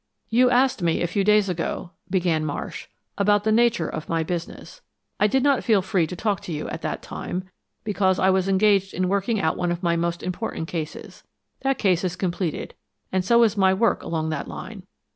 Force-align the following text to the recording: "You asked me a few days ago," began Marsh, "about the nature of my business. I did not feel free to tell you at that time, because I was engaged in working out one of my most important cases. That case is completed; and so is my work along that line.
"You 0.29 0.49
asked 0.49 0.81
me 0.81 0.99
a 0.99 1.05
few 1.05 1.23
days 1.23 1.47
ago," 1.47 1.91
began 2.09 2.43
Marsh, 2.43 2.87
"about 3.19 3.43
the 3.43 3.51
nature 3.51 3.87
of 3.87 4.09
my 4.09 4.23
business. 4.23 4.81
I 5.19 5.27
did 5.27 5.43
not 5.43 5.63
feel 5.63 5.83
free 5.83 6.07
to 6.07 6.15
tell 6.15 6.39
you 6.43 6.67
at 6.69 6.81
that 6.81 7.03
time, 7.03 7.43
because 7.83 8.17
I 8.17 8.31
was 8.31 8.47
engaged 8.49 8.95
in 8.95 9.09
working 9.09 9.39
out 9.39 9.57
one 9.57 9.71
of 9.71 9.83
my 9.83 9.95
most 9.95 10.23
important 10.23 10.67
cases. 10.67 11.21
That 11.59 11.77
case 11.77 12.03
is 12.03 12.15
completed; 12.15 12.73
and 13.11 13.23
so 13.23 13.43
is 13.43 13.55
my 13.55 13.75
work 13.75 14.01
along 14.01 14.29
that 14.29 14.47
line. 14.47 14.87